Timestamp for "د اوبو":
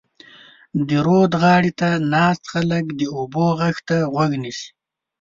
2.99-3.45